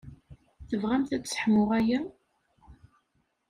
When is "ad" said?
1.15-1.23